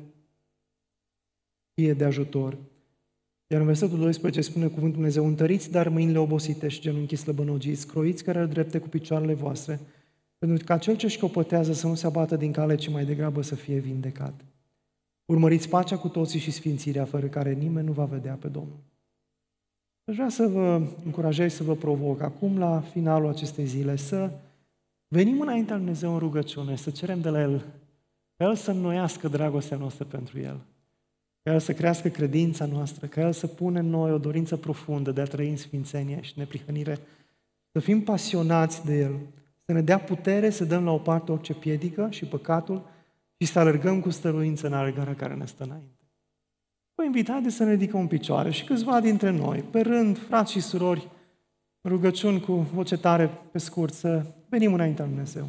[1.75, 2.59] fie de ajutor.
[3.53, 8.25] Iar în versetul 12 spune cuvântul Dumnezeu, întăriți dar mâinile obosite și genunchii slăbănogiți, croiți
[8.25, 9.81] care drepte cu picioarele voastre,
[10.39, 13.55] pentru ca cel ce școpătează să nu se abată din cale, ci mai degrabă să
[13.55, 14.45] fie vindecat.
[15.25, 18.79] Urmăriți pacea cu toții și sfințirea, fără care nimeni nu va vedea pe Domnul.
[20.05, 24.31] Aș vrea să vă încurajez, să vă provoc acum, la finalul acestei zile, să
[25.09, 27.65] venim înaintea lui Dumnezeu în rugăciune, să cerem de la El,
[28.37, 30.61] El să înnoiască dragostea noastră pentru El,
[31.43, 35.13] ca El să crească credința noastră, ca El să pună în noi o dorință profundă
[35.13, 36.99] de a trăi în sfințenie și neprihănire,
[37.73, 39.17] să fim pasionați de El,
[39.65, 42.83] să ne dea putere să dăm la o parte orice piedică și păcatul
[43.39, 45.97] și să alergăm cu stăruință în alergarea care ne stă înainte.
[46.95, 50.61] Vă invita să ne ridicăm în picioare și câțiva dintre noi, pe rând, frați și
[50.61, 51.09] surori,
[51.89, 55.49] rugăciuni cu voce tare pe scurt, să venim înaintea Lui Dumnezeu.